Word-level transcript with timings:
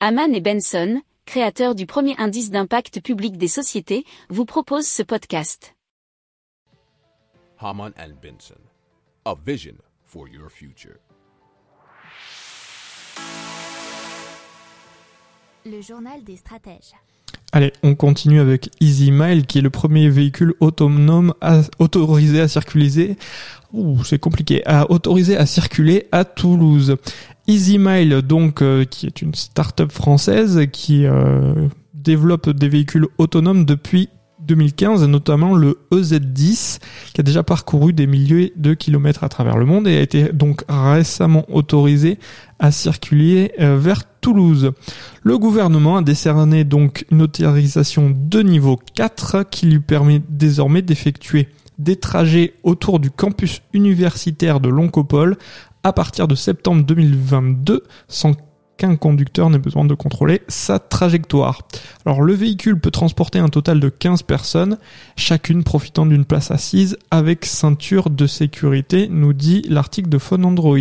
Haman 0.00 0.34
et 0.34 0.40
Benson, 0.42 1.00
créateurs 1.24 1.74
du 1.74 1.86
premier 1.86 2.14
indice 2.18 2.50
d'impact 2.50 3.00
public 3.00 3.38
des 3.38 3.48
sociétés, 3.48 4.04
vous 4.28 4.44
proposent 4.44 4.86
ce 4.86 5.02
podcast. 5.02 5.74
Haman 7.58 7.92
and 7.98 8.10
Benson, 8.22 8.60
a 9.24 9.34
vision 9.46 9.74
for 10.04 10.28
your 10.28 10.50
future. 10.50 10.96
Le 15.64 15.80
journal 15.80 16.22
des 16.24 16.36
stratèges. 16.36 16.92
Allez, 17.52 17.72
on 17.82 17.94
continue 17.94 18.40
avec 18.40 18.68
EasyMile, 18.82 19.46
qui 19.46 19.58
est 19.58 19.62
le 19.62 19.70
premier 19.70 20.10
véhicule 20.10 20.54
autonome 20.60 21.32
à- 21.40 21.62
autorisé 21.78 22.40
à 22.40 22.48
circuler. 22.48 23.16
Ouh, 23.72 24.04
c'est 24.04 24.18
compliqué. 24.18 24.64
À 24.66 24.90
autorisé 24.90 25.36
à 25.38 25.46
circuler 25.46 26.06
à 26.12 26.24
Toulouse. 26.26 26.96
EasyMile, 27.48 28.22
donc, 28.22 28.62
euh, 28.62 28.84
qui 28.84 29.06
est 29.06 29.22
une 29.22 29.34
start-up 29.34 29.92
française 29.92 30.66
qui 30.72 31.06
euh, 31.06 31.68
développe 31.94 32.50
des 32.50 32.68
véhicules 32.68 33.06
autonomes 33.18 33.64
depuis 33.64 34.08
2015, 34.46 35.04
notamment 35.08 35.54
le 35.54 35.78
EZ10, 35.90 36.78
qui 37.12 37.20
a 37.20 37.24
déjà 37.24 37.42
parcouru 37.42 37.92
des 37.92 38.06
milliers 38.06 38.52
de 38.56 38.74
kilomètres 38.74 39.24
à 39.24 39.28
travers 39.28 39.56
le 39.56 39.66
monde 39.66 39.88
et 39.88 39.96
a 39.96 40.00
été 40.00 40.32
donc 40.32 40.62
récemment 40.68 41.44
autorisé 41.48 42.18
à 42.58 42.70
circuler 42.70 43.52
euh, 43.60 43.76
vers 43.78 44.02
Toulouse. 44.20 44.72
Le 45.22 45.38
gouvernement 45.38 45.98
a 45.98 46.02
décerné 46.02 46.64
donc 46.64 47.06
une 47.10 47.22
autorisation 47.22 48.12
de 48.14 48.42
niveau 48.42 48.78
4 48.94 49.44
qui 49.50 49.66
lui 49.66 49.78
permet 49.78 50.20
désormais 50.28 50.82
d'effectuer 50.82 51.48
des 51.78 51.96
trajets 51.96 52.54
autour 52.62 52.98
du 52.98 53.10
campus 53.10 53.62
universitaire 53.72 54.60
de 54.60 54.68
Loncopole 54.68 55.36
à 55.86 55.92
partir 55.92 56.26
de 56.26 56.34
septembre 56.34 56.82
2022 56.82 57.84
sans 58.08 58.32
qu'un 58.76 58.96
conducteur 58.96 59.50
n'ait 59.50 59.60
besoin 59.60 59.84
de 59.84 59.94
contrôler 59.94 60.42
sa 60.48 60.80
trajectoire. 60.80 61.60
Alors 62.04 62.22
le 62.22 62.32
véhicule 62.32 62.80
peut 62.80 62.90
transporter 62.90 63.38
un 63.38 63.48
total 63.48 63.78
de 63.78 63.88
15 63.88 64.24
personnes, 64.24 64.78
chacune 65.16 65.62
profitant 65.62 66.04
d'une 66.04 66.24
place 66.24 66.50
assise 66.50 66.98
avec 67.12 67.44
ceinture 67.44 68.10
de 68.10 68.26
sécurité, 68.26 69.06
nous 69.08 69.32
dit 69.32 69.62
l'article 69.68 70.08
de 70.08 70.18
Phone 70.18 70.44
Android. 70.44 70.76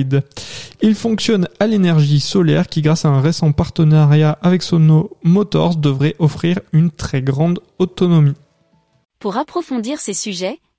Il 0.81 0.95
fonctionne 0.95 1.47
à 1.59 1.67
l'énergie 1.67 2.19
solaire 2.19 2.67
qui, 2.67 2.81
grâce 2.81 3.05
à 3.05 3.09
un 3.09 3.21
récent 3.21 3.51
partenariat 3.51 4.39
avec 4.41 4.63
Sono 4.63 5.11
Motors, 5.23 5.75
devrait 5.75 6.15
offrir 6.17 6.59
une 6.73 6.89
très 6.89 7.21
grande 7.21 7.59
autonomie. 7.77 8.33
Pour 9.19 9.37
approfondir 9.37 9.99
ces 9.99 10.15
sujets, 10.15 10.57